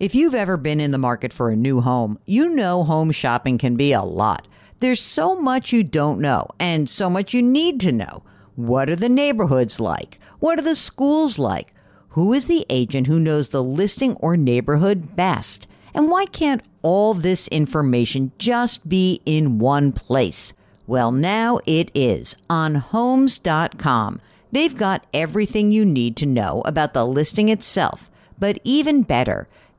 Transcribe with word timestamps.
If 0.00 0.14
you've 0.14 0.34
ever 0.34 0.56
been 0.56 0.80
in 0.80 0.92
the 0.92 0.96
market 0.96 1.30
for 1.30 1.50
a 1.50 1.56
new 1.56 1.82
home, 1.82 2.18
you 2.24 2.48
know 2.48 2.84
home 2.84 3.10
shopping 3.10 3.58
can 3.58 3.76
be 3.76 3.92
a 3.92 4.00
lot. 4.00 4.48
There's 4.78 5.02
so 5.02 5.38
much 5.38 5.74
you 5.74 5.82
don't 5.84 6.20
know 6.20 6.48
and 6.58 6.88
so 6.88 7.10
much 7.10 7.34
you 7.34 7.42
need 7.42 7.80
to 7.80 7.92
know. 7.92 8.22
What 8.56 8.88
are 8.88 8.96
the 8.96 9.10
neighborhoods 9.10 9.78
like? 9.78 10.18
What 10.38 10.58
are 10.58 10.62
the 10.62 10.74
schools 10.74 11.38
like? 11.38 11.74
Who 12.10 12.32
is 12.32 12.46
the 12.46 12.64
agent 12.70 13.08
who 13.08 13.20
knows 13.20 13.50
the 13.50 13.62
listing 13.62 14.14
or 14.14 14.38
neighborhood 14.38 15.16
best? 15.16 15.68
And 15.92 16.08
why 16.08 16.24
can't 16.24 16.62
all 16.80 17.12
this 17.12 17.46
information 17.48 18.32
just 18.38 18.88
be 18.88 19.20
in 19.26 19.58
one 19.58 19.92
place? 19.92 20.54
Well, 20.86 21.12
now 21.12 21.60
it 21.66 21.90
is 21.94 22.36
on 22.48 22.76
homes.com. 22.76 24.22
They've 24.50 24.76
got 24.78 25.04
everything 25.12 25.70
you 25.70 25.84
need 25.84 26.16
to 26.16 26.26
know 26.26 26.62
about 26.64 26.94
the 26.94 27.04
listing 27.04 27.50
itself, 27.50 28.08
but 28.38 28.58
even 28.64 29.02
better, 29.02 29.46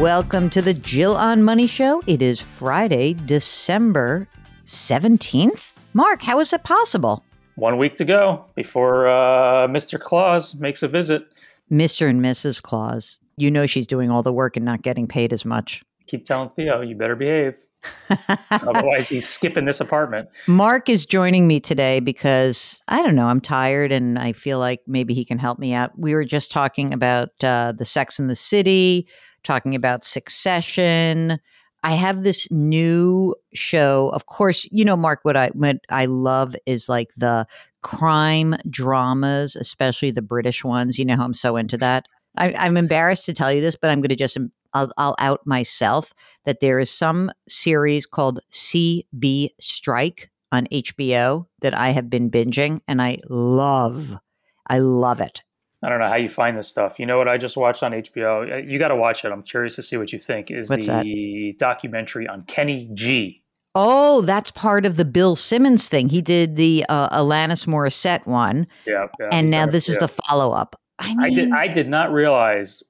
Welcome 0.00 0.50
to 0.50 0.60
the 0.60 0.74
Jill 0.74 1.16
on 1.16 1.42
Money 1.42 1.66
Show. 1.66 2.02
It 2.06 2.20
is 2.20 2.38
Friday, 2.38 3.14
December 3.24 4.28
17th. 4.66 5.72
Mark, 5.94 6.20
how 6.20 6.38
is 6.38 6.52
it 6.52 6.64
possible? 6.64 7.24
One 7.54 7.78
week 7.78 7.94
to 7.94 8.04
go 8.04 8.44
before 8.54 9.08
uh, 9.08 9.66
Mr. 9.68 9.98
Claus 9.98 10.54
makes 10.56 10.82
a 10.82 10.88
visit. 10.88 11.26
Mr. 11.72 12.10
and 12.10 12.20
Mrs. 12.20 12.60
Claus. 12.60 13.18
You 13.38 13.50
know 13.50 13.64
she's 13.64 13.86
doing 13.86 14.10
all 14.10 14.22
the 14.22 14.34
work 14.34 14.54
and 14.56 14.66
not 14.66 14.82
getting 14.82 15.08
paid 15.08 15.32
as 15.32 15.46
much. 15.46 15.82
Keep 16.08 16.24
telling 16.24 16.50
Theo, 16.50 16.82
you 16.82 16.94
better 16.94 17.16
behave. 17.16 17.56
Otherwise, 18.50 19.08
he's 19.08 19.26
skipping 19.26 19.64
this 19.64 19.80
apartment. 19.80 20.28
Mark 20.46 20.90
is 20.90 21.06
joining 21.06 21.46
me 21.46 21.58
today 21.58 22.00
because 22.00 22.82
I 22.88 23.00
don't 23.00 23.14
know. 23.14 23.26
I'm 23.26 23.40
tired 23.40 23.92
and 23.92 24.18
I 24.18 24.32
feel 24.32 24.58
like 24.58 24.82
maybe 24.86 25.14
he 25.14 25.24
can 25.24 25.38
help 25.38 25.58
me 25.58 25.72
out. 25.72 25.98
We 25.98 26.14
were 26.14 26.24
just 26.24 26.52
talking 26.52 26.92
about 26.92 27.30
uh, 27.42 27.72
the 27.72 27.84
Sex 27.84 28.18
in 28.18 28.26
the 28.26 28.36
City, 28.36 29.06
talking 29.46 29.74
about 29.74 30.04
Succession. 30.04 31.38
I 31.82 31.92
have 31.94 32.22
this 32.22 32.48
new 32.50 33.34
show. 33.54 34.10
Of 34.12 34.26
course, 34.26 34.68
you 34.72 34.84
know, 34.84 34.96
Mark, 34.96 35.20
what 35.22 35.36
I 35.36 35.48
what 35.48 35.76
I 35.88 36.06
love 36.06 36.56
is 36.66 36.88
like 36.88 37.10
the 37.16 37.46
crime 37.82 38.56
dramas, 38.68 39.54
especially 39.54 40.10
the 40.10 40.22
British 40.22 40.64
ones. 40.64 40.98
You 40.98 41.04
know 41.04 41.16
how 41.16 41.24
I'm 41.24 41.34
so 41.34 41.56
into 41.56 41.78
that. 41.78 42.06
I, 42.36 42.52
I'm 42.58 42.76
embarrassed 42.76 43.24
to 43.26 43.34
tell 43.34 43.52
you 43.52 43.60
this, 43.60 43.76
but 43.76 43.90
I'm 43.90 44.00
going 44.00 44.10
to 44.10 44.16
just 44.16 44.36
I'll, 44.74 44.92
I'll 44.98 45.14
out 45.20 45.46
myself 45.46 46.12
that 46.44 46.60
there 46.60 46.78
is 46.78 46.90
some 46.90 47.30
series 47.48 48.04
called 48.04 48.40
CB 48.52 49.50
Strike 49.60 50.30
on 50.52 50.66
HBO 50.72 51.46
that 51.62 51.74
I 51.74 51.90
have 51.90 52.10
been 52.10 52.30
binging, 52.30 52.80
and 52.88 53.00
I 53.00 53.18
love. 53.28 54.16
I 54.68 54.78
love 54.78 55.20
it. 55.20 55.42
I 55.82 55.88
don't 55.88 55.98
know 56.00 56.08
how 56.08 56.16
you 56.16 56.28
find 56.28 56.56
this 56.56 56.68
stuff. 56.68 56.98
You 56.98 57.06
know 57.06 57.18
what 57.18 57.28
I 57.28 57.36
just 57.36 57.56
watched 57.56 57.82
on 57.82 57.92
HBO? 57.92 58.50
Uh, 58.50 58.56
you 58.56 58.78
got 58.78 58.88
to 58.88 58.96
watch 58.96 59.24
it. 59.24 59.30
I'm 59.32 59.42
curious 59.42 59.76
to 59.76 59.82
see 59.82 59.96
what 59.96 60.12
you 60.12 60.18
think. 60.18 60.50
Is 60.50 60.70
What's 60.70 60.86
the 60.86 61.54
documentary 61.58 62.26
on 62.26 62.42
Kenny 62.44 62.88
G? 62.94 63.42
Oh, 63.74 64.22
that's 64.22 64.50
part 64.50 64.86
of 64.86 64.96
the 64.96 65.04
Bill 65.04 65.36
Simmons 65.36 65.86
thing. 65.88 66.08
He 66.08 66.22
did 66.22 66.56
the 66.56 66.86
uh, 66.88 67.10
Alanis 67.16 67.66
Morissette 67.66 68.26
one, 68.26 68.66
Yeah, 68.86 69.06
yeah. 69.20 69.28
and 69.30 69.50
now 69.50 69.66
this 69.66 69.88
is 69.90 69.96
yeah. 69.96 70.00
the 70.00 70.08
follow 70.08 70.50
up. 70.52 70.80
I, 70.98 71.08
mean, 71.14 71.20
I 71.20 71.28
did. 71.30 71.52
I 71.52 71.68
did 71.68 71.88
not 71.88 72.10
realize 72.10 72.82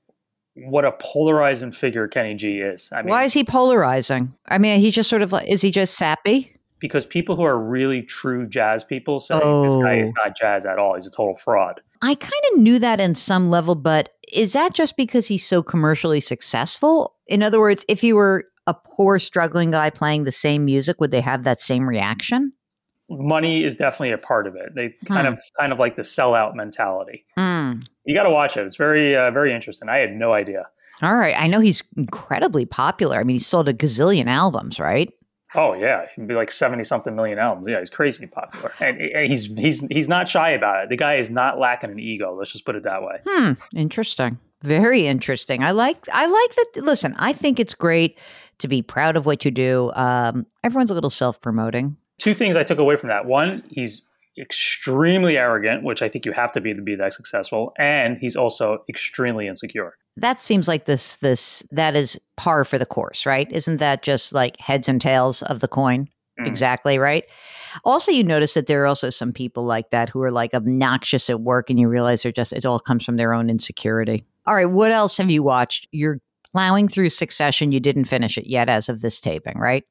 what 0.54 0.84
a 0.84 0.92
polarizing 0.92 1.72
figure 1.72 2.06
Kenny 2.06 2.34
G 2.36 2.60
is. 2.60 2.88
I 2.92 3.02
mean, 3.02 3.10
why 3.10 3.24
is 3.24 3.32
he 3.32 3.42
polarizing? 3.42 4.32
I 4.46 4.58
mean, 4.58 4.80
he 4.80 4.92
just 4.92 5.10
sort 5.10 5.22
of 5.22 5.32
like, 5.32 5.48
is 5.48 5.60
he 5.60 5.70
just 5.72 5.94
sappy? 5.96 6.52
because 6.78 7.06
people 7.06 7.34
who 7.36 7.42
are 7.42 7.58
really 7.58 8.02
true 8.02 8.46
jazz 8.46 8.84
people 8.84 9.18
say 9.18 9.34
this 9.34 9.76
guy 9.76 9.98
Oh. 9.98 10.02
is 10.04 10.12
not 10.12 10.36
jazz 10.36 10.66
at 10.66 10.78
all. 10.78 10.94
He's 10.94 11.06
a 11.06 11.10
total 11.10 11.34
fraud. 11.34 11.80
I 12.02 12.14
kind 12.14 12.42
of 12.52 12.58
knew 12.60 12.78
that 12.78 13.00
in 13.00 13.14
some 13.14 13.50
level, 13.50 13.74
but 13.74 14.10
is 14.32 14.52
that 14.54 14.74
just 14.74 14.96
because 14.96 15.26
he's 15.26 15.46
so 15.46 15.62
commercially 15.62 16.20
successful? 16.20 17.14
In 17.26 17.42
other 17.42 17.60
words, 17.60 17.84
if 17.88 18.00
he 18.00 18.12
were 18.12 18.44
a 18.66 18.74
poor, 18.74 19.18
struggling 19.18 19.70
guy 19.70 19.90
playing 19.90 20.24
the 20.24 20.32
same 20.32 20.64
music, 20.64 21.00
would 21.00 21.10
they 21.12 21.20
have 21.20 21.44
that 21.44 21.60
same 21.60 21.88
reaction? 21.88 22.52
Money 23.08 23.62
is 23.62 23.76
definitely 23.76 24.10
a 24.10 24.18
part 24.18 24.48
of 24.48 24.56
it. 24.56 24.74
They 24.74 24.94
kind 25.06 25.26
Hmm. 25.28 25.34
of 25.34 25.40
kind 25.58 25.72
of 25.72 25.78
like 25.78 25.94
the 25.94 26.02
sellout 26.02 26.54
mentality. 26.56 27.24
Hmm. 27.38 27.74
You 28.04 28.14
got 28.16 28.24
to 28.24 28.30
watch 28.30 28.56
it. 28.56 28.66
It's 28.66 28.74
very 28.76 29.14
uh, 29.16 29.30
very 29.30 29.54
interesting. 29.54 29.88
I 29.88 29.98
had 29.98 30.12
no 30.12 30.32
idea. 30.32 30.66
All 31.02 31.14
right. 31.14 31.34
I 31.38 31.46
know 31.46 31.60
he's 31.60 31.82
incredibly 31.96 32.64
popular. 32.64 33.20
I 33.20 33.22
mean, 33.22 33.36
he 33.36 33.40
sold 33.42 33.68
a 33.68 33.74
gazillion 33.74 34.26
albums, 34.26 34.80
right? 34.80 35.12
Oh 35.54 35.74
yeah, 35.74 36.06
he'd 36.14 36.26
be 36.26 36.34
like 36.34 36.50
seventy 36.50 36.84
something 36.84 37.14
million 37.14 37.38
albums. 37.38 37.68
Yeah, 37.68 37.80
he's 37.80 37.90
crazy 37.90 38.26
popular, 38.26 38.72
and, 38.80 39.00
and 39.00 39.30
he's 39.30 39.46
he's 39.46 39.86
he's 39.90 40.08
not 40.08 40.28
shy 40.28 40.50
about 40.50 40.84
it. 40.84 40.88
The 40.88 40.96
guy 40.96 41.16
is 41.16 41.30
not 41.30 41.58
lacking 41.58 41.90
an 41.90 41.98
ego. 41.98 42.34
Let's 42.34 42.52
just 42.52 42.64
put 42.64 42.74
it 42.74 42.82
that 42.82 43.02
way. 43.02 43.20
Hmm. 43.26 43.52
Interesting. 43.76 44.38
Very 44.62 45.06
interesting. 45.06 45.62
I 45.62 45.70
like. 45.70 46.04
I 46.12 46.26
like 46.26 46.54
that. 46.56 46.84
Listen, 46.84 47.14
I 47.18 47.32
think 47.32 47.60
it's 47.60 47.74
great 47.74 48.18
to 48.58 48.68
be 48.68 48.82
proud 48.82 49.16
of 49.16 49.26
what 49.26 49.44
you 49.44 49.50
do. 49.50 49.92
Um, 49.94 50.46
everyone's 50.64 50.90
a 50.90 50.94
little 50.94 51.10
self-promoting. 51.10 51.96
Two 52.18 52.34
things 52.34 52.56
I 52.56 52.64
took 52.64 52.78
away 52.78 52.96
from 52.96 53.10
that: 53.10 53.26
one, 53.26 53.62
he's 53.68 54.02
extremely 54.38 55.38
arrogant, 55.38 55.82
which 55.84 56.02
I 56.02 56.08
think 56.08 56.26
you 56.26 56.32
have 56.32 56.52
to 56.52 56.60
be 56.60 56.74
to 56.74 56.82
be 56.82 56.96
that 56.96 57.12
successful, 57.12 57.72
and 57.78 58.18
he's 58.18 58.34
also 58.34 58.84
extremely 58.88 59.46
insecure. 59.46 59.94
That 60.16 60.40
seems 60.40 60.66
like 60.68 60.86
this. 60.86 61.16
This 61.18 61.62
that 61.70 61.94
is 61.94 62.18
par 62.36 62.64
for 62.64 62.78
the 62.78 62.86
course, 62.86 63.26
right? 63.26 63.50
Isn't 63.50 63.78
that 63.78 64.02
just 64.02 64.32
like 64.32 64.58
heads 64.58 64.88
and 64.88 65.00
tails 65.00 65.42
of 65.42 65.60
the 65.60 65.68
coin? 65.68 66.08
Mm. 66.40 66.46
Exactly 66.46 66.98
right. 66.98 67.24
Also, 67.84 68.10
you 68.10 68.24
notice 68.24 68.54
that 68.54 68.66
there 68.66 68.82
are 68.82 68.86
also 68.86 69.10
some 69.10 69.32
people 69.32 69.64
like 69.64 69.90
that 69.90 70.08
who 70.08 70.22
are 70.22 70.30
like 70.30 70.54
obnoxious 70.54 71.28
at 71.28 71.42
work, 71.42 71.68
and 71.68 71.78
you 71.78 71.88
realize 71.88 72.22
they're 72.22 72.32
just 72.32 72.52
it 72.52 72.64
all 72.64 72.80
comes 72.80 73.04
from 73.04 73.16
their 73.16 73.34
own 73.34 73.50
insecurity. 73.50 74.24
All 74.46 74.54
right, 74.54 74.70
what 74.70 74.92
else 74.92 75.16
have 75.18 75.30
you 75.30 75.42
watched? 75.42 75.88
You're 75.92 76.20
plowing 76.50 76.88
through 76.88 77.10
Succession. 77.10 77.72
You 77.72 77.80
didn't 77.80 78.06
finish 78.06 78.38
it 78.38 78.46
yet, 78.48 78.70
as 78.70 78.88
of 78.88 79.02
this 79.02 79.20
taping, 79.20 79.58
right? 79.58 79.84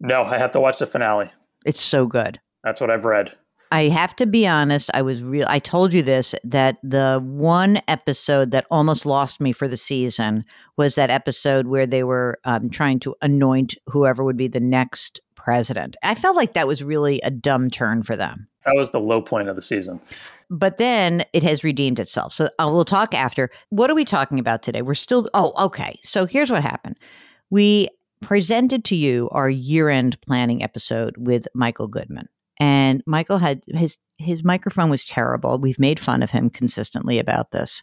No, 0.00 0.22
I 0.22 0.38
have 0.38 0.52
to 0.52 0.60
watch 0.60 0.78
the 0.78 0.86
finale. 0.86 1.30
It's 1.66 1.80
so 1.80 2.06
good. 2.06 2.40
That's 2.64 2.80
what 2.80 2.90
I've 2.90 3.04
read. 3.04 3.36
I 3.72 3.84
have 3.84 4.16
to 4.16 4.26
be 4.26 4.46
honest. 4.46 4.90
I 4.94 5.02
was 5.02 5.22
real. 5.22 5.46
I 5.48 5.60
told 5.60 5.92
you 5.94 6.02
this 6.02 6.34
that 6.42 6.78
the 6.82 7.20
one 7.22 7.80
episode 7.86 8.50
that 8.50 8.66
almost 8.70 9.06
lost 9.06 9.40
me 9.40 9.52
for 9.52 9.68
the 9.68 9.76
season 9.76 10.44
was 10.76 10.96
that 10.96 11.10
episode 11.10 11.68
where 11.68 11.86
they 11.86 12.02
were 12.02 12.40
um, 12.44 12.68
trying 12.70 12.98
to 13.00 13.14
anoint 13.22 13.76
whoever 13.86 14.24
would 14.24 14.36
be 14.36 14.48
the 14.48 14.60
next 14.60 15.20
president. 15.36 15.96
I 16.02 16.16
felt 16.16 16.36
like 16.36 16.54
that 16.54 16.66
was 16.66 16.82
really 16.82 17.20
a 17.22 17.30
dumb 17.30 17.70
turn 17.70 18.02
for 18.02 18.16
them. 18.16 18.48
That 18.66 18.74
was 18.74 18.90
the 18.90 19.00
low 19.00 19.22
point 19.22 19.48
of 19.48 19.56
the 19.56 19.62
season. 19.62 20.00
But 20.50 20.78
then 20.78 21.24
it 21.32 21.44
has 21.44 21.62
redeemed 21.62 22.00
itself. 22.00 22.32
So 22.32 22.46
uh, 22.58 22.68
we'll 22.70 22.84
talk 22.84 23.14
after. 23.14 23.50
What 23.68 23.88
are 23.88 23.94
we 23.94 24.04
talking 24.04 24.40
about 24.40 24.64
today? 24.64 24.82
We're 24.82 24.94
still. 24.94 25.30
Oh, 25.32 25.52
okay. 25.66 25.98
So 26.02 26.26
here's 26.26 26.50
what 26.50 26.62
happened. 26.62 26.96
We 27.50 27.88
presented 28.20 28.84
to 28.86 28.96
you 28.96 29.28
our 29.30 29.48
year-end 29.48 30.20
planning 30.22 30.62
episode 30.62 31.16
with 31.16 31.46
Michael 31.54 31.86
Goodman 31.86 32.28
and 32.60 33.02
Michael 33.06 33.38
had 33.38 33.62
his 33.66 33.98
his 34.18 34.44
microphone 34.44 34.90
was 34.90 35.06
terrible. 35.06 35.58
We've 35.58 35.78
made 35.78 35.98
fun 35.98 36.22
of 36.22 36.30
him 36.30 36.50
consistently 36.50 37.18
about 37.18 37.52
this. 37.52 37.82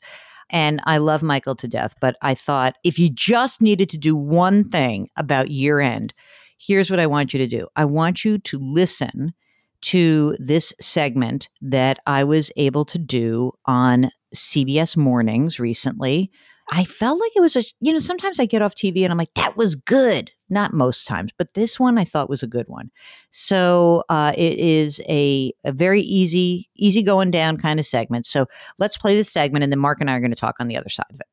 And 0.49 0.79
I 0.85 0.99
love 0.99 1.23
Michael 1.23 1.55
to 1.55 1.67
death, 1.67 1.95
but 1.99 2.15
I 2.21 2.35
thought 2.35 2.75
if 2.85 2.97
you 2.99 3.09
just 3.09 3.59
needed 3.59 3.89
to 3.89 3.97
do 3.97 4.15
one 4.15 4.69
thing 4.69 5.09
about 5.17 5.49
year 5.49 5.79
end, 5.79 6.13
here's 6.59 6.89
what 6.89 6.99
I 6.99 7.07
want 7.07 7.33
you 7.33 7.39
to 7.39 7.47
do. 7.47 7.67
I 7.75 7.85
want 7.85 8.23
you 8.23 8.37
to 8.37 8.59
listen 8.59 9.33
to 9.81 10.35
this 10.39 10.73
segment 10.79 11.49
that 11.61 11.99
I 12.05 12.23
was 12.23 12.51
able 12.55 12.85
to 12.85 12.99
do 12.99 13.51
on 13.65 14.09
CBS 14.35 14.95
Mornings 14.95 15.59
recently. 15.59 16.31
I 16.71 16.83
felt 16.83 17.19
like 17.19 17.31
it 17.35 17.41
was 17.41 17.55
a, 17.55 17.63
you 17.81 17.93
know, 17.93 17.99
sometimes 17.99 18.39
I 18.39 18.45
get 18.45 18.61
off 18.61 18.75
TV 18.75 19.03
and 19.03 19.11
I'm 19.11 19.17
like, 19.17 19.33
that 19.35 19.57
was 19.57 19.75
good. 19.75 20.31
Not 20.49 20.73
most 20.73 21.07
times, 21.07 21.31
but 21.37 21.53
this 21.53 21.79
one 21.79 21.97
I 21.97 22.05
thought 22.05 22.29
was 22.29 22.43
a 22.43 22.47
good 22.47 22.67
one. 22.67 22.91
So 23.31 24.03
uh, 24.09 24.33
it 24.35 24.57
is 24.57 25.01
a, 25.09 25.51
a 25.65 25.71
very 25.71 26.01
easy, 26.01 26.69
easy 26.75 27.03
going 27.03 27.31
down 27.31 27.57
kind 27.57 27.79
of 27.79 27.85
segment. 27.85 28.25
So 28.25 28.47
let's 28.77 28.97
play 28.97 29.15
this 29.15 29.29
segment 29.29 29.63
and 29.63 29.71
then 29.71 29.79
Mark 29.79 29.99
and 29.99 30.09
I 30.09 30.13
are 30.13 30.21
going 30.21 30.31
to 30.31 30.37
talk 30.37 30.55
on 30.59 30.67
the 30.67 30.77
other 30.77 30.89
side 30.89 31.05
of 31.13 31.19
it. 31.19 31.27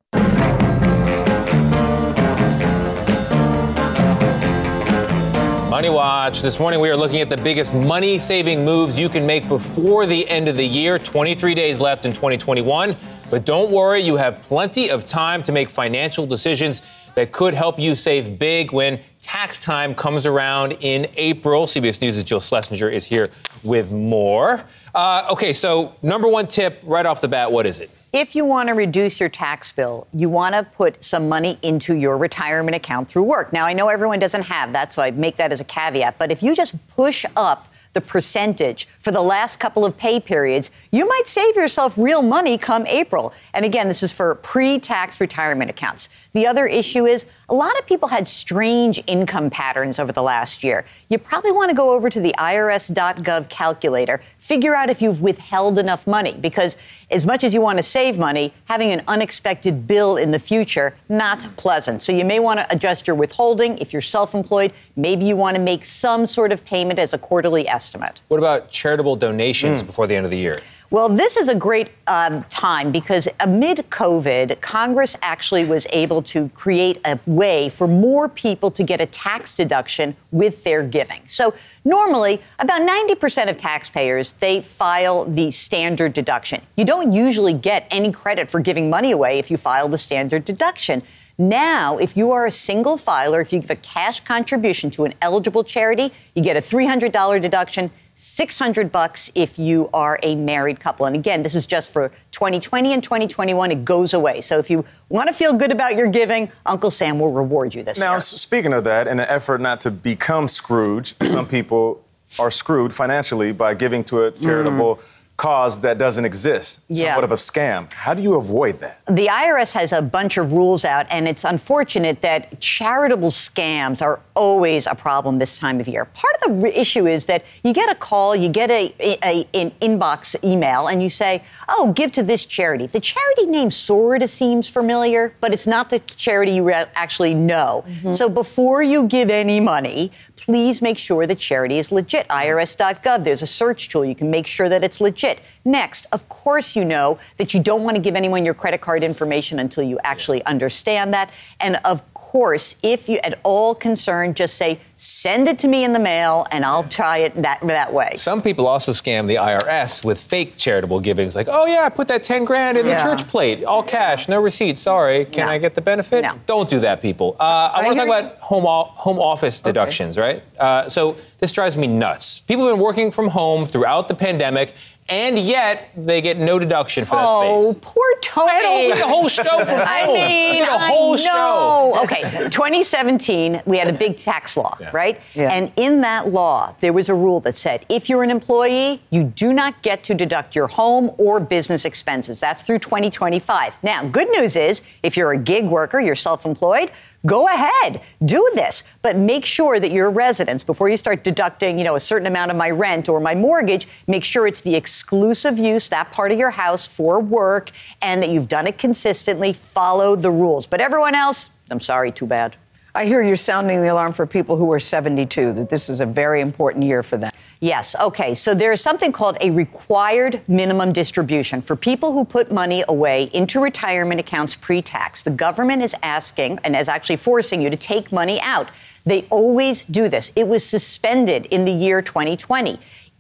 Money 5.75 5.90
Watch. 5.90 6.40
This 6.40 6.60
morning 6.60 6.78
we 6.78 6.88
are 6.88 6.96
looking 6.96 7.20
at 7.20 7.28
the 7.28 7.37
biggest 7.37 7.75
money 7.75 8.17
saving 8.17 8.64
moves 8.64 8.96
you 8.96 9.08
can 9.08 9.26
make 9.26 9.49
before 9.49 10.06
the 10.06 10.25
end 10.28 10.46
of 10.46 10.56
the 10.56 10.64
year. 10.64 11.00
23 11.00 11.52
days 11.52 11.81
left 11.81 12.05
in 12.05 12.12
2021. 12.12 12.96
But 13.31 13.44
don't 13.44 13.71
worry, 13.71 14.00
you 14.00 14.17
have 14.17 14.41
plenty 14.43 14.91
of 14.91 15.05
time 15.05 15.43
to 15.44 15.53
make 15.53 15.71
financial 15.71 16.26
decisions 16.26 16.82
that 17.15 17.32
could 17.32 17.55
help 17.55 17.79
you 17.79 17.94
save 17.94 18.38
big 18.38 18.73
when 18.73 19.00
tax 19.21 19.59
time 19.59 19.94
comes 19.94 20.26
around 20.26 20.73
in 20.81 21.06
April. 21.17 21.67
CBS 21.67 22.00
News' 22.00 22.23
Jill 22.23 22.41
Schlesinger 22.41 22.88
is 22.88 23.06
here 23.06 23.29
with 23.62 23.93
more. 23.93 24.65
Uh, 24.94 25.26
okay, 25.31 25.53
so 25.53 25.94
number 26.03 26.29
one 26.29 26.47
tip 26.47 26.81
right 26.85 27.06
off 27.06 27.21
the 27.21 27.29
bat, 27.29 27.50
what 27.50 27.67
is 27.67 27.81
it? 27.81 27.91
If 28.12 28.37
you 28.37 28.44
want 28.44 28.69
to 28.69 28.75
reduce 28.75 29.19
your 29.19 29.29
tax 29.29 29.73
bill, 29.73 30.06
you 30.12 30.29
want 30.29 30.55
to 30.55 30.62
put 30.62 31.03
some 31.03 31.29
money 31.29 31.59
into 31.62 31.94
your 31.97 32.17
retirement 32.17 32.77
account 32.77 33.09
through 33.09 33.25
work. 33.25 33.53
Now, 33.53 33.67
I 33.67 33.73
know 33.73 33.88
everyone 33.88 34.20
doesn't 34.20 34.44
have 34.44 34.73
that, 34.73 34.93
so 34.93 35.03
I 35.03 35.11
make 35.11 35.37
that 35.38 35.50
as 35.50 35.61
a 35.61 35.65
caveat. 35.65 36.17
But 36.17 36.31
if 36.31 36.41
you 36.41 36.55
just 36.55 36.77
push 36.88 37.25
up 37.37 37.74
the 37.94 38.00
percentage 38.00 38.87
for 38.99 39.11
the 39.11 39.23
last 39.23 39.58
couple 39.58 39.85
of 39.85 39.96
pay 39.96 40.20
periods, 40.20 40.70
you 40.91 41.08
might 41.08 41.26
save 41.26 41.56
yourself 41.56 41.96
real 41.96 42.20
money 42.20 42.58
come 42.58 42.87
April. 42.87 43.32
And 43.55 43.64
again, 43.64 43.88
this 43.88 44.02
is 44.02 44.12
for 44.12 44.35
pre 44.35 44.79
tax 44.79 45.20
retirement 45.20 45.70
accounts. 45.70 46.29
The 46.32 46.46
other 46.46 46.67
issue 46.67 47.06
is 47.06 47.26
a 47.49 47.55
lot 47.55 47.79
of 47.79 47.87
people 47.87 48.08
had 48.08 48.29
strange 48.29 49.02
income 49.06 49.49
patterns 49.49 49.99
over 49.99 50.12
the 50.12 50.23
last 50.23 50.64
year. 50.64 50.85
You 51.08 51.19
probably 51.19 51.52
want 51.52 51.70
to 51.70 51.76
go 51.76 51.93
over 51.93 52.11
to 52.11 52.20
the 52.20 52.35
IRS.gov 52.37 53.49
calculator, 53.49 54.20
figure 54.38 54.75
out 54.75 54.91
if 54.91 55.00
you've 55.00 55.23
withheld 55.23 55.79
enough 55.79 56.06
money, 56.06 56.37
because 56.41 56.76
as 57.11 57.25
much 57.25 57.44
as 57.44 57.55
you 57.55 57.61
want 57.61 57.79
to 57.79 57.82
save 57.82 58.19
money, 58.19 58.52
having 58.64 58.91
an 58.91 59.02
unexpected 59.06 59.87
bill 59.87 60.17
in 60.17 60.32
the 60.32 60.38
future, 60.38 60.96
not 61.08 61.46
pleasant. 61.56 62.02
So 62.02 62.12
you 62.12 62.25
may 62.25 62.41
want 62.41 62.58
to 62.58 62.67
adjust 62.70 63.06
your 63.06 63.14
withholding. 63.14 63.79
If 63.79 63.93
you're 63.93 64.02
self 64.02 64.35
employed, 64.35 64.73
maybe 64.96 65.25
you 65.25 65.37
want 65.37 65.56
to 65.56 65.62
make 65.62 65.85
some 65.85 66.26
sort 66.26 66.50
of 66.50 66.64
payment 66.64 66.99
as 66.99 67.14
a 67.14 67.19
quarterly 67.19 67.69
estimate 67.69 67.83
estimate. 67.84 68.22
What 68.28 68.38
about 68.38 68.70
charitable 68.70 69.16
donations 69.16 69.82
mm. 69.82 69.86
before 69.86 70.06
the 70.06 70.16
end 70.16 70.25
of 70.25 70.31
the 70.31 70.38
year? 70.38 70.54
Well, 70.90 71.08
this 71.08 71.36
is 71.36 71.48
a 71.48 71.54
great 71.54 71.88
um, 72.06 72.44
time 72.44 72.92
because 72.92 73.28
amid 73.40 73.78
COVID, 73.90 74.60
Congress 74.60 75.16
actually 75.22 75.66
was 75.66 75.86
able 75.92 76.22
to 76.22 76.48
create 76.50 76.98
a 77.04 77.19
way 77.26 77.69
for 77.69 77.86
more 77.88 78.28
people 78.28 78.70
to 78.70 78.82
get 78.84 79.00
a 79.00 79.06
tax 79.06 79.56
deduction 79.56 80.16
with 80.31 80.62
their 80.62 80.82
giving. 80.82 81.20
So 81.26 81.54
normally, 81.84 82.40
about 82.58 82.82
90% 82.82 83.50
of 83.50 83.56
taxpayers, 83.56 84.34
they 84.34 84.60
file 84.60 85.25
the 85.25 85.50
standard 85.50 86.12
deduction. 86.12 86.62
You 86.76 86.84
don't 86.84 87.12
usually 87.12 87.54
get 87.54 87.86
any 87.90 88.12
credit 88.12 88.50
for 88.50 88.60
giving 88.60 88.88
money 88.88 89.10
away 89.10 89.38
if 89.38 89.50
you 89.50 89.56
file 89.56 89.88
the 89.88 89.98
standard 89.98 90.44
deduction. 90.44 91.02
Now, 91.36 91.98
if 91.98 92.16
you 92.16 92.31
are 92.31 92.46
a 92.46 92.50
single 92.50 92.96
filer, 92.96 93.40
if 93.40 93.52
you 93.52 93.60
give 93.60 93.70
a 93.70 93.76
cash 93.76 94.20
contribution 94.20 94.90
to 94.92 95.04
an 95.04 95.14
eligible 95.20 95.64
charity, 95.64 96.12
you 96.34 96.42
get 96.42 96.56
a 96.56 96.60
$300 96.60 97.40
deduction. 97.40 97.90
600 98.16 98.92
bucks 98.92 99.32
if 99.34 99.58
you 99.58 99.90
are 99.92 100.20
a 100.22 100.36
married 100.36 100.78
couple. 100.78 101.06
And 101.06 101.16
again, 101.16 101.42
this 101.42 101.56
is 101.56 101.66
just 101.66 101.90
for 101.90 102.10
2020 102.31 102.92
and 102.92 103.02
2021. 103.02 103.72
It 103.72 103.84
goes 103.84 104.14
away. 104.14 104.40
So 104.40 104.60
if 104.60 104.70
you 104.70 104.84
want 105.08 105.26
to 105.28 105.34
feel 105.34 105.52
good 105.52 105.72
about 105.72 105.96
your 105.96 106.06
giving, 106.06 106.52
Uncle 106.64 106.92
Sam 106.92 107.19
will 107.19 107.32
reward 107.32 107.75
you 107.75 107.82
this 107.82 107.98
now, 107.98 108.10
year. 108.10 108.12
Now, 108.12 108.19
speaking 108.20 108.72
of 108.72 108.84
that, 108.84 109.08
in 109.08 109.19
an 109.19 109.26
effort 109.28 109.60
not 109.60 109.81
to 109.81 109.90
become 109.90 110.46
Scrooge, 110.46 111.16
some 111.26 111.48
people 111.48 112.04
are 112.38 112.52
screwed 112.52 112.94
financially 112.94 113.50
by 113.50 113.75
giving 113.75 114.04
to 114.04 114.22
a 114.25 114.31
charitable. 114.31 114.96
Mm 114.96 115.20
cause 115.36 115.81
that 115.81 115.98
doesn't 115.98 116.25
exist, 116.25 116.81
yeah. 116.88 117.06
somewhat 117.06 117.25
of 117.25 117.32
a 117.32 117.36
scam. 117.36 117.92
How 117.92 118.14
do 118.14 118.22
you 118.22 118.34
avoid 118.34 118.78
that? 118.78 119.04
The 119.06 119.26
IRS 119.26 119.72
has 119.72 119.92
a 119.92 120.00
bunch 120.00 120.36
of 120.36 120.52
rules 120.52 120.84
out, 120.84 121.06
and 121.10 121.26
it's 121.26 121.44
unfortunate 121.44 122.20
that 122.22 122.60
charitable 122.60 123.31
scams 123.31 124.00
are 124.00 124.20
always 124.34 124.86
a 124.86 124.94
problem 124.94 125.38
this 125.38 125.58
time 125.58 125.81
of 125.81 125.88
year. 125.88 126.04
Part 126.04 126.36
of 126.46 126.60
the 126.60 126.81
issue 126.81 127.06
is 127.06 127.26
that 127.26 127.44
you 127.64 127.72
get 127.72 127.90
a 127.90 127.94
call, 127.96 128.36
you 128.36 128.48
get 128.48 128.70
a, 128.70 128.94
a, 129.00 129.48
an 129.54 129.72
inbox 129.82 130.36
email, 130.44 130.86
and 130.86 131.02
you 131.02 131.08
say, 131.08 131.42
"Oh, 131.69 131.92
give 131.92 132.12
to 132.12 132.22
this 132.22 132.44
charity." 132.44 132.86
The 132.86 133.00
charity 133.00 133.46
name 133.46 133.70
sort 133.70 134.22
of 134.22 134.31
seems 134.31 134.69
familiar, 134.69 135.34
but 135.40 135.52
it's 135.52 135.66
not 135.66 135.90
the 135.90 135.98
charity 135.98 136.52
you 136.52 136.62
re- 136.62 136.86
actually 136.94 137.34
know. 137.34 137.84
Mm-hmm. 137.86 138.12
So 138.12 138.28
before 138.28 138.82
you 138.82 139.04
give 139.04 139.31
any 139.31 139.58
money, 139.58 140.12
please 140.36 140.81
make 140.81 140.98
sure 140.98 141.26
the 141.26 141.34
charity 141.34 141.78
is 141.78 141.90
legit. 141.90 142.28
IRS.gov. 142.28 143.25
There's 143.25 143.42
a 143.42 143.46
search 143.46 143.88
tool. 143.88 144.04
You 144.04 144.14
can 144.14 144.31
make 144.31 144.46
sure 144.46 144.69
that 144.69 144.84
it's 144.84 145.00
legit 145.00 145.24
Next, 145.65 146.06
of 146.12 146.29
course, 146.29 146.76
you 146.76 146.85
know 146.85 147.19
that 147.38 147.55
you 147.55 147.61
don't 147.61 147.82
want 147.85 147.97
to 147.97 148.03
give 148.03 148.15
anyone 148.15 148.44
your 148.44 148.55
credit 148.55 148.81
card 148.81 149.03
information 149.03 149.59
until 149.59 149.82
you 149.82 149.99
actually 150.05 150.44
understand 150.44 151.15
that. 151.15 151.31
And 151.61 151.76
of 151.85 152.03
course, 152.35 152.76
if 152.82 153.09
you 153.09 153.19
at 153.23 153.38
all 153.44 153.76
concerned, 153.76 154.35
just 154.35 154.56
say, 154.56 154.81
send 154.97 155.47
it 155.47 155.56
to 155.56 155.69
me 155.69 155.85
in 155.85 155.93
the 155.93 156.00
mail 156.00 156.44
and 156.50 156.65
I'll 156.65 156.82
try 156.82 157.19
it 157.19 157.35
that, 157.43 157.61
that 157.61 157.93
way. 157.93 158.11
Some 158.17 158.43
people 158.43 158.67
also 158.67 158.91
scam 158.91 159.29
the 159.29 159.37
IRS 159.37 160.05
with 160.05 160.21
fake 160.21 160.56
charitable 160.56 160.99
givings, 160.99 161.37
like, 161.37 161.47
oh, 161.49 161.67
yeah, 161.67 161.85
I 161.85 161.91
put 161.91 162.09
that 162.09 162.25
10 162.25 162.44
grand 162.44 162.77
in 162.77 162.87
yeah. 162.87 162.97
the 162.97 163.17
church 163.17 163.29
plate, 163.29 163.62
all 163.62 163.85
cash, 163.85 164.29
no 164.29 164.41
receipt, 164.41 164.79
sorry. 164.79 165.27
Can 165.27 165.47
no. 165.47 165.53
I 165.53 165.59
get 165.59 165.77
the 165.77 165.81
benefit? 165.81 166.23
No. 166.23 166.38
Don't 166.47 166.69
do 166.69 166.81
that, 166.81 167.00
people. 167.00 167.37
Uh, 167.38 167.44
I, 167.44 167.81
I 167.81 167.85
want 167.85 167.99
to 167.99 168.05
talk 168.05 168.20
about 168.20 168.38
home, 168.41 168.65
home 168.65 169.20
office 169.20 169.61
deductions, 169.61 170.19
okay. 170.19 170.35
right? 170.35 170.43
Uh, 170.59 170.88
so 170.88 171.17
this 171.38 171.53
drives 171.53 171.77
me 171.77 171.87
nuts. 171.87 172.41
People 172.41 172.67
have 172.67 172.75
been 172.75 172.82
working 172.82 173.12
from 173.12 173.29
home 173.29 173.65
throughout 173.65 174.09
the 174.09 174.15
pandemic 174.15 174.75
and 175.09 175.39
yet 175.39 175.91
they 175.97 176.23
get 176.23 176.39
no 176.39 176.59
deduction 176.59 177.05
for 177.05 177.17
that 177.17 177.27
oh, 177.29 177.73
space. 177.73 177.77
Oh, 177.77 177.93
poor 177.93 178.05
Tony. 178.23 178.51
I 178.51 178.62
don't 178.62 178.91
make 178.91 179.01
a 179.01 179.09
whole 179.09 179.29
show 179.29 179.43
from 179.43 179.67
home. 179.67 179.87
I 179.87 180.06
mean, 180.06 180.62
a 180.62 180.79
whole 180.79 181.12
I 181.12 181.17
show. 181.17 182.01
Okay, 182.05 182.23
2017, 182.49 183.62
we 183.67 183.77
had 183.77 183.89
a 183.89 183.93
big 183.93 184.17
tax 184.17 184.56
law, 184.56 184.77
yeah. 184.81 184.91
right? 184.95 185.21
Yeah. 185.35 185.53
And 185.53 185.73
in 185.77 186.01
that 186.01 186.29
law, 186.29 186.75
there 186.81 186.93
was 186.93 187.09
a 187.11 187.15
rule 187.15 187.41
that 187.41 187.55
said 187.55 187.85
if 187.89 188.09
you're 188.09 188.23
an 188.23 188.31
employee, 188.31 189.03
you 189.11 189.25
do 189.25 189.53
not 189.53 189.83
get 189.83 190.03
to 190.05 190.15
deduct 190.15 190.56
your 190.56 190.69
home 190.69 191.11
or 191.19 191.39
business 191.39 191.85
expenses. 191.85 192.41
That's 192.41 192.62
through 192.62 192.79
2025. 192.79 193.83
Now, 193.83 194.05
good 194.09 194.31
news 194.31 194.56
is 194.56 194.83
if 195.03 195.17
you're 195.17 195.33
a 195.33 195.39
gig 195.39 195.67
worker, 195.67 196.01
you're 196.01 196.17
self-employed, 196.17 196.91
go 197.26 197.49
ahead, 197.49 198.03
do 198.25 198.50
this, 198.55 198.85
but 199.03 199.17
make 199.17 199.44
sure 199.44 199.81
that 199.81 199.93
your 199.93 200.10
residence, 200.10 200.63
before 200.63 200.89
you 200.89 200.96
start 200.96 201.25
deducting, 201.25 201.79
you 201.79 201.84
know, 201.84 201.96
a 201.96 202.01
certain 202.01 202.27
amount 202.27 202.51
of 202.51 202.56
my 202.56 202.70
rent 202.70 203.08
or 203.08 203.20
my 203.20 203.34
mortgage, 203.34 203.87
make 204.06 204.25
sure 204.25 204.46
it's 204.46 204.60
the 204.60 204.75
exclusive 204.75 205.58
use, 205.58 205.89
that 205.89 206.13
part 206.13 206.32
of 206.32 206.39
your 206.39 206.51
house 206.51 206.87
for 206.87 207.20
work, 207.20 207.70
and 208.03 208.22
that 208.22 208.31
you've 208.31 208.48
done 208.48 208.67
it 208.67 208.79
consistently. 208.79 209.53
Follow 209.53 210.17
the 210.17 210.31
rules. 210.31 210.67
But 210.67 210.81
everyone 210.81 211.15
else, 211.15 211.51
I'm 211.70 211.81
sorry, 211.81 212.13
too 212.13 212.27
bad. 212.27 212.56
I 212.96 213.06
hear 213.06 213.20
you're 213.22 213.37
sounding 213.37 213.82
the 213.82 213.89
alarm 213.89 214.13
for 214.13 214.25
people 214.25 214.56
who 214.56 214.70
are 214.70 214.79
72, 214.79 215.53
that 215.55 215.69
this 215.69 215.89
is 215.89 216.01
a 216.01 216.06
very 216.06 216.41
important 216.41 216.84
year 216.84 217.03
for 217.03 217.17
them. 217.17 217.32
Yes. 217.65 217.97
Okay. 217.99 218.35
So 218.35 218.55
there 218.55 218.73
is 218.73 218.83
something 218.83 219.11
called 219.11 219.39
a 219.41 219.51
required 219.51 220.43
minimum 220.47 220.93
distribution 220.93 221.63
for 221.63 221.77
people 221.77 222.13
who 222.13 222.23
put 222.23 222.53
money 222.53 222.85
away 222.87 223.31
into 223.33 223.59
retirement 223.59 224.21
accounts 224.21 224.55
pre 224.55 224.83
tax. 224.83 225.23
The 225.23 225.31
government 225.31 225.83
is 225.83 225.97
asking 226.03 226.59
and 226.63 226.77
is 226.77 226.91
actually 226.91 227.17
forcing 227.17 227.63
you 227.63 227.71
to 227.71 227.77
take 227.77 228.13
money 228.13 228.39
out. 228.43 228.69
They 229.06 229.23
always 229.31 229.87
do 229.87 230.11
this. 230.11 230.31
It 230.37 230.47
was 230.47 230.63
suspended 230.63 231.47
in 231.47 231.65
the 231.65 231.73
year 231.73 232.03
2020. 232.03 232.79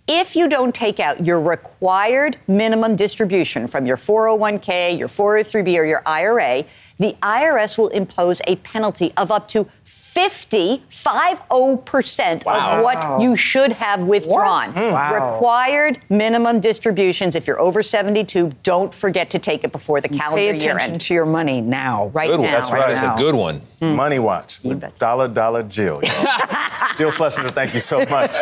If 0.08 0.36
you 0.36 0.46
don't 0.46 0.74
take 0.74 1.00
out 1.00 1.24
your 1.24 1.40
required 1.40 2.36
minimum 2.46 2.96
distribution 2.96 3.66
from 3.66 3.86
your 3.86 3.96
401k, 3.96 4.98
your 4.98 5.08
403b, 5.08 5.78
or 5.78 5.86
your 5.86 6.02
IRA, 6.04 6.64
the 6.98 7.16
IRS 7.22 7.78
will 7.78 7.88
impose 7.88 8.42
a 8.46 8.56
penalty 8.56 9.14
of 9.16 9.30
up 9.30 9.48
to 9.48 9.66
50, 10.14 10.80
50% 10.90 12.46
wow. 12.46 12.78
of 12.78 12.84
what 12.84 13.20
you 13.20 13.34
should 13.34 13.72
have 13.72 14.04
withdrawn. 14.04 14.68
Mm. 14.68 14.92
Wow. 14.92 15.32
Required 15.34 15.98
minimum 16.08 16.60
distributions. 16.60 17.34
If 17.34 17.48
you're 17.48 17.58
over 17.58 17.82
72, 17.82 18.52
don't 18.62 18.94
forget 18.94 19.30
to 19.30 19.40
take 19.40 19.64
it 19.64 19.72
before 19.72 20.00
the 20.00 20.08
calendar 20.08 20.40
year 20.40 20.52
end. 20.52 20.60
Pay 20.60 20.66
attention 20.68 20.98
to 21.00 21.14
your 21.14 21.26
money 21.26 21.60
now. 21.60 22.12
Right 22.14 22.28
good 22.28 22.38
now. 22.38 22.52
That's 22.52 22.70
right. 22.70 22.94
That's 22.94 23.02
a 23.02 23.20
good 23.20 23.34
one. 23.34 23.60
Mm. 23.80 23.96
Money 23.96 24.20
Watch 24.20 24.62
with 24.62 24.84
Dollar 24.98 25.26
Dollar 25.26 25.64
Jill. 25.64 26.00
Jill 26.96 27.10
Schlesinger, 27.10 27.48
thank 27.48 27.74
you 27.74 27.80
so 27.80 28.06
much. 28.06 28.36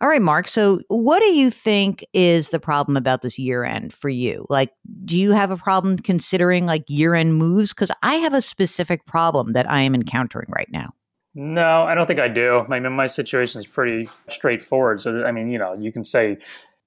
All 0.00 0.08
right, 0.08 0.20
Mark. 0.20 0.48
So, 0.48 0.80
what 0.88 1.20
do 1.20 1.26
you 1.26 1.52
think 1.52 2.04
is 2.12 2.48
the 2.48 2.58
problem 2.58 2.96
about 2.96 3.22
this 3.22 3.38
year 3.38 3.62
end 3.62 3.94
for 3.94 4.08
you? 4.08 4.44
Like, 4.48 4.70
do 5.04 5.16
you 5.16 5.30
have 5.30 5.52
a 5.52 5.56
problem 5.56 5.98
considering 5.98 6.66
like 6.66 6.82
year 6.88 7.14
end 7.14 7.36
moves? 7.36 7.72
Because 7.72 7.92
I 8.02 8.16
have 8.16 8.34
a 8.34 8.42
specific 8.42 9.06
problem 9.06 9.52
that 9.52 9.70
I 9.70 9.82
am 9.82 9.94
encountering 9.94 10.48
right 10.50 10.68
now. 10.72 10.92
No, 11.34 11.84
I 11.84 11.94
don't 11.94 12.06
think 12.06 12.20
I 12.20 12.28
do. 12.28 12.58
I 12.58 12.78
mean, 12.78 12.92
my 12.92 13.06
situation 13.06 13.60
is 13.60 13.66
pretty 13.66 14.08
straightforward. 14.28 15.00
So, 15.00 15.24
I 15.24 15.32
mean, 15.32 15.50
you 15.50 15.58
know, 15.58 15.72
you 15.72 15.90
can 15.90 16.04
say 16.04 16.38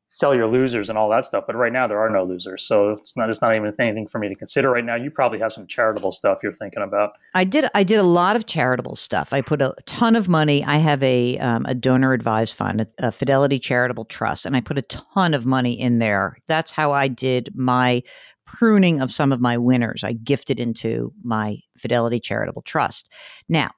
sell 0.08 0.36
your 0.36 0.48
losers 0.48 0.90
and 0.90 0.98
all 0.98 1.10
that 1.10 1.26
stuff. 1.26 1.46
But 1.48 1.56
right 1.56 1.74
now 1.74 1.88
there 1.88 2.00
are 2.00 2.10
no 2.10 2.24
losers, 2.24 2.64
so 2.64 2.92
it's 2.92 3.18
not 3.18 3.30
it's 3.30 3.42
not 3.42 3.56
even 3.56 3.74
anything 3.80 4.08
for 4.08 4.20
me 4.20 4.30
to 4.30 4.36
consider 4.36 4.70
right 4.70 4.86
now. 4.86 4.96
You 4.96 5.10
probably 5.10 5.40
have 5.40 5.52
some 5.52 5.68
charitable 5.68 6.12
stuff 6.12 6.40
you're 6.44 6.54
thinking 6.54 6.84
about. 6.84 7.14
I 7.34 7.44
did 7.44 7.66
I 7.74 7.84
did 7.84 8.00
a 8.00 8.04
lot 8.04 8.36
of 8.36 8.46
charitable 8.46 8.96
stuff. 8.96 9.34
I 9.34 9.42
put 9.42 9.62
a 9.62 9.74
ton 9.86 10.16
of 10.16 10.28
money. 10.28 10.64
I 10.64 10.78
have 10.78 11.02
a 11.02 11.38
um, 11.40 11.66
a 11.68 11.74
donor 11.74 12.14
advised 12.14 12.54
fund, 12.54 12.82
a, 12.82 12.88
a 13.00 13.12
Fidelity 13.12 13.60
Charitable 13.60 14.06
Trust, 14.06 14.46
and 14.46 14.56
I 14.56 14.62
put 14.62 14.78
a 14.78 14.84
ton 14.84 15.34
of 15.34 15.46
money 15.46 15.80
in 15.80 16.00
there. 16.00 16.38
That's 16.48 16.72
how 16.72 16.92
I 16.92 17.08
did 17.08 17.50
my 17.56 18.04
pruning 18.46 19.02
of 19.02 19.12
some 19.12 19.32
of 19.32 19.42
my 19.42 19.58
winners. 19.58 20.04
I 20.04 20.14
gifted 20.14 20.60
into 20.60 21.12
my 21.24 21.58
Fidelity 21.78 22.20
Charitable 22.20 22.62
Trust. 22.62 23.10
Now 23.50 23.72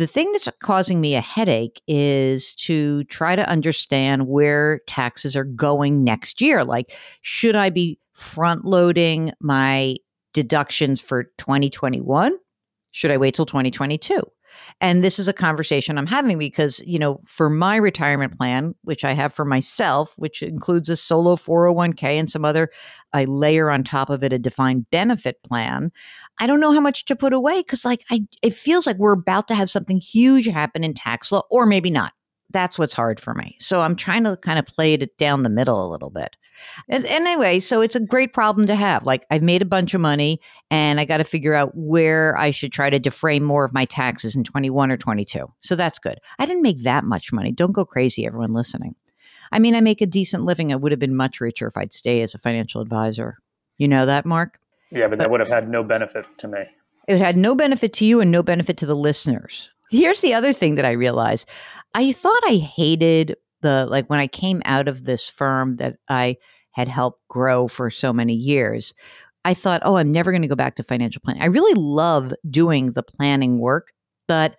the 0.00 0.06
thing 0.06 0.32
that's 0.32 0.48
causing 0.60 0.98
me 0.98 1.14
a 1.14 1.20
headache 1.20 1.82
is 1.86 2.54
to 2.54 3.04
try 3.04 3.36
to 3.36 3.46
understand 3.46 4.28
where 4.28 4.80
taxes 4.86 5.36
are 5.36 5.44
going 5.44 6.02
next 6.02 6.40
year. 6.40 6.64
Like, 6.64 6.96
should 7.20 7.54
I 7.54 7.68
be 7.68 7.98
front 8.14 8.64
loading 8.64 9.34
my 9.40 9.96
deductions 10.32 11.02
for 11.02 11.24
2021? 11.36 12.34
Should 12.92 13.10
I 13.10 13.18
wait 13.18 13.34
till 13.34 13.44
2022? 13.44 14.22
And 14.80 15.04
this 15.04 15.18
is 15.18 15.28
a 15.28 15.32
conversation 15.32 15.98
I'm 15.98 16.06
having 16.06 16.38
because, 16.38 16.80
you 16.86 16.98
know, 16.98 17.20
for 17.24 17.50
my 17.50 17.76
retirement 17.76 18.36
plan, 18.38 18.74
which 18.82 19.04
I 19.04 19.12
have 19.12 19.32
for 19.32 19.44
myself, 19.44 20.14
which 20.16 20.42
includes 20.42 20.88
a 20.88 20.96
solo 20.96 21.36
401k 21.36 22.04
and 22.18 22.30
some 22.30 22.44
other, 22.44 22.70
I 23.12 23.24
layer 23.24 23.70
on 23.70 23.84
top 23.84 24.10
of 24.10 24.22
it 24.22 24.32
a 24.32 24.38
defined 24.38 24.90
benefit 24.90 25.42
plan. 25.42 25.92
I 26.38 26.46
don't 26.46 26.60
know 26.60 26.72
how 26.72 26.80
much 26.80 27.04
to 27.06 27.16
put 27.16 27.32
away 27.32 27.60
because, 27.60 27.84
like, 27.84 28.04
I 28.10 28.22
it 28.42 28.54
feels 28.54 28.86
like 28.86 28.96
we're 28.96 29.12
about 29.12 29.48
to 29.48 29.54
have 29.54 29.70
something 29.70 30.00
huge 30.00 30.46
happen 30.46 30.84
in 30.84 30.94
tax 30.94 31.32
law, 31.32 31.42
or 31.50 31.66
maybe 31.66 31.90
not. 31.90 32.12
That's 32.50 32.78
what's 32.78 32.94
hard 32.94 33.20
for 33.20 33.34
me. 33.34 33.56
So 33.58 33.80
I'm 33.80 33.96
trying 33.96 34.24
to 34.24 34.36
kind 34.36 34.58
of 34.58 34.66
play 34.66 34.94
it 34.94 35.16
down 35.18 35.42
the 35.42 35.48
middle 35.48 35.86
a 35.86 35.90
little 35.90 36.10
bit. 36.10 36.36
And, 36.88 37.06
anyway, 37.06 37.60
so 37.60 37.80
it's 37.80 37.96
a 37.96 38.00
great 38.00 38.32
problem 38.32 38.66
to 38.66 38.74
have. 38.74 39.04
Like 39.04 39.24
I've 39.30 39.42
made 39.42 39.62
a 39.62 39.66
bunch 39.66 39.94
of 39.94 40.00
money 40.00 40.40
and 40.70 41.00
I 41.00 41.04
got 41.04 41.18
to 41.18 41.24
figure 41.24 41.54
out 41.54 41.72
where 41.74 42.36
I 42.36 42.50
should 42.50 42.72
try 42.72 42.90
to 42.90 42.98
defray 42.98 43.40
more 43.40 43.64
of 43.64 43.72
my 43.72 43.84
taxes 43.84 44.36
in 44.36 44.44
21 44.44 44.90
or 44.90 44.96
22. 44.96 45.46
So 45.60 45.76
that's 45.76 45.98
good. 45.98 46.18
I 46.38 46.46
didn't 46.46 46.62
make 46.62 46.82
that 46.82 47.04
much 47.04 47.32
money. 47.32 47.52
Don't 47.52 47.72
go 47.72 47.84
crazy, 47.84 48.26
everyone 48.26 48.52
listening. 48.52 48.94
I 49.52 49.58
mean, 49.58 49.74
I 49.74 49.80
make 49.80 50.00
a 50.00 50.06
decent 50.06 50.44
living. 50.44 50.72
I 50.72 50.76
would 50.76 50.92
have 50.92 50.98
been 50.98 51.16
much 51.16 51.40
richer 51.40 51.66
if 51.66 51.76
I'd 51.76 51.92
stay 51.92 52.22
as 52.22 52.34
a 52.34 52.38
financial 52.38 52.80
advisor. 52.80 53.38
You 53.78 53.88
know 53.88 54.06
that, 54.06 54.26
Mark? 54.26 54.58
Yeah, 54.90 55.06
but, 55.06 55.10
but 55.10 55.18
that 55.20 55.30
would 55.30 55.40
have 55.40 55.48
had 55.48 55.68
no 55.68 55.82
benefit 55.82 56.26
to 56.38 56.48
me. 56.48 56.64
It 57.08 57.18
had 57.18 57.36
no 57.36 57.54
benefit 57.54 57.92
to 57.94 58.04
you 58.04 58.20
and 58.20 58.30
no 58.30 58.42
benefit 58.42 58.76
to 58.78 58.86
the 58.86 58.94
listeners. 58.94 59.70
Here's 59.90 60.20
the 60.20 60.34
other 60.34 60.52
thing 60.52 60.76
that 60.76 60.84
I 60.84 60.92
realized. 60.92 61.48
I 61.94 62.12
thought 62.12 62.40
I 62.44 62.56
hated 62.56 63.36
the 63.62 63.86
like 63.86 64.08
when 64.08 64.20
I 64.20 64.26
came 64.26 64.62
out 64.64 64.88
of 64.88 65.04
this 65.04 65.28
firm 65.28 65.76
that 65.76 65.96
I 66.08 66.36
had 66.72 66.88
helped 66.88 67.20
grow 67.28 67.68
for 67.68 67.90
so 67.90 68.12
many 68.12 68.34
years, 68.34 68.94
I 69.44 69.54
thought, 69.54 69.82
oh, 69.84 69.96
I'm 69.96 70.12
never 70.12 70.30
going 70.30 70.42
to 70.42 70.48
go 70.48 70.54
back 70.54 70.76
to 70.76 70.82
financial 70.82 71.20
planning. 71.24 71.42
I 71.42 71.46
really 71.46 71.74
love 71.74 72.32
doing 72.48 72.92
the 72.92 73.02
planning 73.02 73.58
work, 73.58 73.92
but 74.28 74.56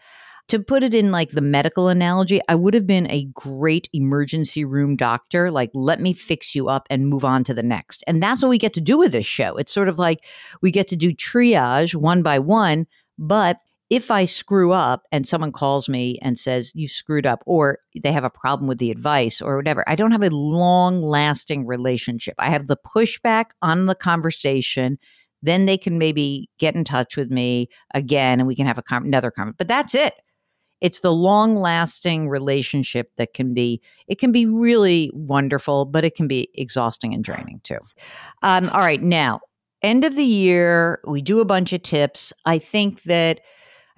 to 0.47 0.59
put 0.59 0.83
it 0.83 0.93
in 0.93 1.11
like 1.11 1.31
the 1.31 1.39
medical 1.41 1.87
analogy, 1.87 2.41
I 2.49 2.55
would 2.55 2.73
have 2.73 2.85
been 2.85 3.09
a 3.09 3.25
great 3.33 3.87
emergency 3.93 4.65
room 4.65 4.97
doctor. 4.97 5.49
Like, 5.49 5.69
let 5.73 6.01
me 6.01 6.13
fix 6.13 6.55
you 6.55 6.67
up 6.67 6.87
and 6.89 7.07
move 7.07 7.23
on 7.23 7.45
to 7.45 7.53
the 7.53 7.63
next. 7.63 8.03
And 8.05 8.21
that's 8.21 8.41
what 8.41 8.49
we 8.49 8.57
get 8.57 8.73
to 8.73 8.81
do 8.81 8.97
with 8.97 9.13
this 9.13 9.25
show. 9.25 9.55
It's 9.55 9.71
sort 9.71 9.87
of 9.87 9.97
like 9.97 10.25
we 10.61 10.71
get 10.71 10.89
to 10.89 10.97
do 10.97 11.13
triage 11.13 11.95
one 11.95 12.21
by 12.21 12.39
one, 12.39 12.85
but 13.17 13.59
if 13.91 14.09
I 14.09 14.23
screw 14.23 14.71
up 14.71 15.03
and 15.11 15.27
someone 15.27 15.51
calls 15.51 15.89
me 15.89 16.17
and 16.21 16.39
says, 16.39 16.71
you 16.73 16.87
screwed 16.87 17.25
up, 17.25 17.43
or 17.45 17.79
they 18.01 18.13
have 18.13 18.23
a 18.23 18.29
problem 18.29 18.69
with 18.69 18.77
the 18.77 18.89
advice 18.89 19.41
or 19.41 19.57
whatever, 19.57 19.83
I 19.85 19.95
don't 19.95 20.13
have 20.13 20.23
a 20.23 20.29
long 20.29 21.01
lasting 21.01 21.67
relationship. 21.67 22.35
I 22.39 22.49
have 22.49 22.67
the 22.67 22.77
pushback 22.77 23.47
on 23.61 23.87
the 23.87 23.93
conversation. 23.93 24.97
Then 25.43 25.65
they 25.65 25.77
can 25.77 25.97
maybe 25.97 26.49
get 26.57 26.73
in 26.73 26.85
touch 26.85 27.17
with 27.17 27.31
me 27.31 27.67
again 27.93 28.39
and 28.39 28.47
we 28.47 28.55
can 28.55 28.65
have 28.65 28.77
a 28.77 28.81
com- 28.81 29.03
another 29.03 29.29
comment. 29.29 29.57
But 29.57 29.67
that's 29.67 29.93
it. 29.93 30.13
It's 30.79 31.01
the 31.01 31.11
long 31.11 31.57
lasting 31.57 32.29
relationship 32.29 33.11
that 33.17 33.33
can 33.33 33.53
be, 33.53 33.81
it 34.07 34.19
can 34.19 34.31
be 34.31 34.45
really 34.45 35.11
wonderful, 35.13 35.83
but 35.83 36.05
it 36.05 36.15
can 36.15 36.29
be 36.29 36.47
exhausting 36.55 37.13
and 37.13 37.25
draining 37.25 37.59
too. 37.65 37.79
Um, 38.41 38.69
all 38.69 38.79
right. 38.79 39.03
Now, 39.03 39.41
end 39.81 40.05
of 40.05 40.15
the 40.15 40.23
year, 40.23 41.01
we 41.05 41.21
do 41.21 41.41
a 41.41 41.45
bunch 41.45 41.73
of 41.73 41.83
tips. 41.83 42.31
I 42.45 42.57
think 42.57 43.03
that 43.03 43.41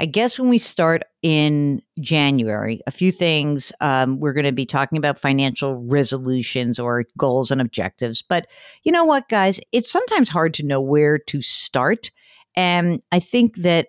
I 0.03 0.05
guess 0.05 0.37
when 0.37 0.49
we 0.49 0.57
start 0.57 1.03
in 1.21 1.81
January, 2.01 2.81
a 2.85 2.91
few 2.91 3.09
things 3.09 3.71
um, 3.79 4.19
we're 4.19 4.33
going 4.33 4.43
to 4.43 4.51
be 4.51 4.65
talking 4.65 4.97
about 4.97 5.17
financial 5.17 5.75
resolutions 5.75 6.77
or 6.77 7.05
goals 7.17 7.51
and 7.51 7.61
objectives. 7.61 8.21
But 8.21 8.47
you 8.83 8.91
know 8.91 9.05
what, 9.05 9.29
guys? 9.29 9.61
It's 9.71 9.89
sometimes 9.89 10.27
hard 10.27 10.53
to 10.55 10.65
know 10.65 10.81
where 10.81 11.17
to 11.17 11.41
start. 11.41 12.11
And 12.53 13.01
I 13.13 13.21
think 13.21 13.55
that 13.59 13.87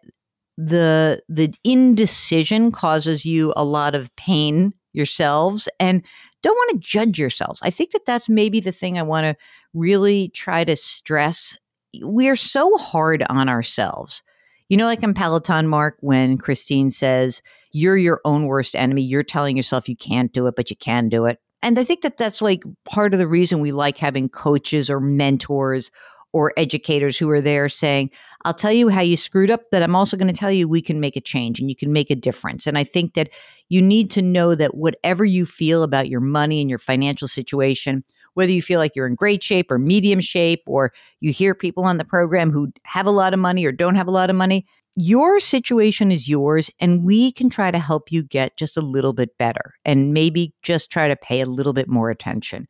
the 0.56 1.21
the 1.28 1.52
indecision 1.64 2.71
causes 2.71 3.26
you 3.26 3.52
a 3.56 3.64
lot 3.64 3.97
of 3.97 4.14
pain 4.14 4.73
yourselves 4.92 5.68
and 5.80 6.00
don't 6.44 6.54
want 6.54 6.80
to 6.80 6.88
judge 6.88 7.18
yourselves. 7.18 7.59
I 7.61 7.71
think 7.71 7.90
that 7.90 8.06
that's 8.06 8.28
maybe 8.28 8.61
the 8.61 8.71
thing 8.71 9.00
I 9.00 9.02
want 9.02 9.25
to 9.25 9.37
really 9.73 10.28
try 10.28 10.62
to 10.62 10.76
stress. 10.76 11.59
We're 12.02 12.37
so 12.37 12.76
hard 12.76 13.25
on 13.28 13.49
ourselves 13.49 14.23
you 14.75 14.78
know, 14.78 14.87
like 14.87 15.04
in 15.04 15.14
Peloton, 15.14 15.69
Mark, 15.69 15.99
when 16.00 16.37
Christine 16.37 16.90
says, 16.90 17.43
you're 17.71 17.97
your 17.97 18.21
own 18.25 18.47
worst 18.47 18.75
enemy, 18.75 19.02
you're 19.02 19.23
telling 19.23 19.57
yourself 19.57 19.88
you 19.88 19.95
can't 19.95 20.33
do 20.33 20.49
it, 20.49 20.57
but 20.57 20.69
you 20.69 20.75
can 20.75 21.09
do 21.09 21.26
it. 21.26 21.38
And 21.62 21.78
I 21.78 21.85
think 21.85 22.02
that 22.02 22.16
that's 22.16 22.43
like 22.43 22.64
part 22.85 23.14
of 23.14 23.21
the 23.21 23.28
reason 23.28 23.61
we 23.61 23.71
like 23.71 23.99
having 23.99 24.28
coaches 24.28 24.90
or 24.90 24.99
mentors 24.99 25.93
or 26.33 26.52
educators 26.57 27.16
who 27.16 27.31
are 27.31 27.40
there 27.40 27.69
saying, 27.69 28.11
I'll 28.45 28.52
tell 28.52 28.73
you 28.73 28.88
how 28.88 29.00
you 29.00 29.16
screwed 29.16 29.49
up, 29.49 29.61
but 29.71 29.85
I'm 29.85 29.95
also 29.95 30.16
going 30.16 30.26
to 30.26 30.37
tell 30.37 30.50
you 30.50 30.66
we 30.66 30.83
can 30.83 30.99
make 30.99 31.14
a 31.14 31.21
change 31.21 31.61
and 31.61 31.71
you 31.71 31.76
can 31.76 31.93
make 31.93 32.11
a 32.11 32.16
difference. 32.16 32.66
And 32.66 32.76
I 32.76 32.83
think 32.83 33.14
that 33.14 33.31
you 33.69 33.81
need 33.81 34.11
to 34.11 34.23
know 34.23 34.57
that 34.57 34.75
whatever 34.75 35.25
you 35.25 35.47
feel 35.47 35.85
about 35.85 36.09
your 36.09 36.21
money 36.21 36.61
and 36.61 36.69
your 36.69 36.81
financial 36.81 37.28
situation, 37.28 38.02
whether 38.35 38.53
you 38.53 38.62
feel 38.62 38.79
like 38.79 38.95
you're 38.95 39.07
in 39.07 39.14
great 39.14 39.43
shape 39.43 39.71
or 39.71 39.79
medium 39.79 40.21
shape, 40.21 40.62
or 40.67 40.93
you 41.21 41.33
hear 41.33 41.55
people 41.55 41.85
on 41.85 41.99
the 41.99 42.05
program 42.05 42.50
who 42.50 42.73
have 42.85 43.07
a 43.07 43.11
lot 43.11 43.33
of 43.33 43.41
money 43.41 43.64
or 43.64 43.73
don't 43.73 43.97
have 43.97 44.09
a 44.09 44.12
lot 44.12 44.31
of 44.31 44.37
money, 44.37 44.67
your 44.97 45.41
situation 45.41 46.12
is 46.12 46.29
yours, 46.29 46.71
and 46.79 47.05
we 47.05 47.33
can 47.33 47.50
try 47.50 47.71
to 47.71 47.79
help 47.79 48.12
you 48.12 48.23
get 48.23 48.57
just 48.57 48.76
a 48.76 48.81
little 48.81 49.12
bit 49.12 49.37
better 49.38 49.75
and 49.85 50.12
maybe 50.12 50.55
just 50.62 50.91
try 50.91 51.09
to 51.09 51.17
pay 51.17 51.41
a 51.41 51.47
little 51.47 51.73
bit 51.73 51.88
more 51.88 52.11
attention. 52.11 52.69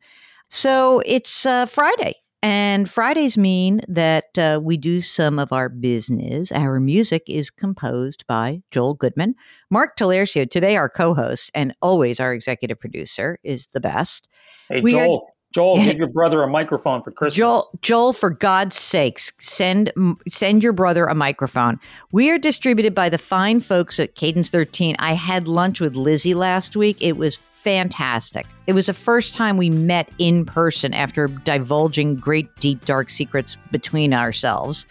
So 0.49 1.01
it's 1.05 1.45
uh, 1.45 1.65
Friday. 1.65 2.15
And 2.41 2.87
Fridays 2.87 3.39
mean 3.39 3.81
that 3.87 4.37
uh, 4.37 4.59
we 4.61 4.77
do 4.77 5.01
some 5.01 5.39
of 5.39 5.51
our 5.51 5.67
business. 5.67 6.51
Our 6.51 6.79
music 6.79 7.23
is 7.27 7.49
composed 7.49 8.25
by 8.27 8.61
Joel 8.69 8.93
Goodman. 8.93 9.33
Mark 9.71 9.97
Talercio, 9.97 10.47
today 10.47 10.75
our 10.75 10.87
co 10.87 11.15
host 11.15 11.49
and 11.55 11.73
always 11.81 12.19
our 12.19 12.33
executive 12.33 12.79
producer, 12.79 13.39
is 13.43 13.67
the 13.73 13.79
best. 13.79 14.29
Hey, 14.69 14.81
we 14.81 14.91
Joel. 14.91 15.25
Are, 15.27 15.34
Joel, 15.55 15.81
give 15.85 15.95
your 15.95 16.07
brother 16.07 16.43
a 16.43 16.49
microphone 16.49 17.01
for 17.01 17.11
Christmas. 17.11 17.37
Joel, 17.37 17.69
Joel, 17.81 18.11
for 18.11 18.29
God's 18.29 18.75
sakes, 18.75 19.31
send 19.39 19.89
send 20.27 20.61
your 20.61 20.73
brother 20.73 21.05
a 21.05 21.15
microphone. 21.15 21.79
We 22.11 22.29
are 22.29 22.37
distributed 22.37 22.93
by 22.93 23.07
the 23.07 23.17
fine 23.17 23.61
folks 23.61 23.97
at 23.97 24.15
Cadence 24.15 24.49
13. 24.49 24.97
I 24.99 25.13
had 25.13 25.47
lunch 25.47 25.79
with 25.79 25.95
Lizzie 25.95 26.33
last 26.33 26.75
week. 26.75 26.97
It 26.99 27.15
was 27.15 27.37
fantastic. 27.37 28.45
It 28.67 28.73
was 28.73 28.87
the 28.87 28.93
first 28.93 29.33
time 29.33 29.55
we 29.55 29.69
met 29.69 30.09
in 30.17 30.45
person 30.45 30.93
after 30.93 31.29
divulging 31.29 32.17
great, 32.17 32.53
deep, 32.57 32.83
dark 32.83 33.09
secrets 33.09 33.55
between 33.71 34.13
ourselves. 34.13 34.85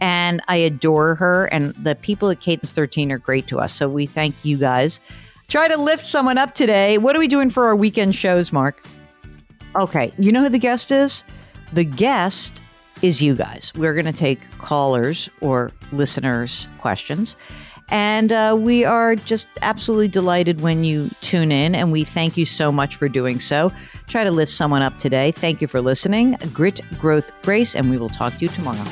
And 0.00 0.40
I 0.48 0.56
adore 0.56 1.14
her, 1.14 1.44
and 1.46 1.72
the 1.76 1.94
people 1.94 2.28
at 2.30 2.40
Cadence 2.40 2.72
13 2.72 3.12
are 3.12 3.18
great 3.18 3.46
to 3.46 3.60
us. 3.60 3.72
So 3.72 3.88
we 3.88 4.06
thank 4.06 4.34
you 4.42 4.56
guys. 4.56 4.98
Try 5.46 5.68
to 5.68 5.76
lift 5.76 6.04
someone 6.04 6.38
up 6.38 6.54
today. 6.54 6.98
What 6.98 7.14
are 7.14 7.20
we 7.20 7.28
doing 7.28 7.50
for 7.50 7.66
our 7.66 7.76
weekend 7.76 8.16
shows, 8.16 8.52
Mark? 8.52 8.82
Okay, 9.78 10.12
you 10.18 10.32
know 10.32 10.42
who 10.42 10.48
the 10.48 10.58
guest 10.58 10.90
is? 10.90 11.22
The 11.72 11.84
guest 11.84 12.60
is 13.02 13.22
you 13.22 13.34
guys. 13.34 13.72
We're 13.76 13.94
going 13.94 14.06
to 14.06 14.12
take 14.12 14.40
callers 14.58 15.28
or 15.40 15.70
listeners' 15.92 16.66
questions. 16.78 17.36
And 17.90 18.32
uh, 18.32 18.56
we 18.58 18.84
are 18.84 19.14
just 19.14 19.48
absolutely 19.62 20.08
delighted 20.08 20.60
when 20.60 20.84
you 20.84 21.10
tune 21.20 21.50
in, 21.52 21.74
and 21.74 21.90
we 21.90 22.04
thank 22.04 22.36
you 22.36 22.44
so 22.44 22.70
much 22.70 22.96
for 22.96 23.08
doing 23.08 23.40
so. 23.40 23.72
Try 24.08 24.24
to 24.24 24.30
lift 24.30 24.52
someone 24.52 24.82
up 24.82 24.98
today. 24.98 25.30
Thank 25.30 25.60
you 25.62 25.68
for 25.68 25.80
listening. 25.80 26.36
Grit, 26.52 26.80
growth, 26.98 27.30
grace, 27.42 27.74
and 27.74 27.88
we 27.88 27.96
will 27.96 28.10
talk 28.10 28.34
to 28.34 28.40
you 28.40 28.48
tomorrow. 28.48 28.84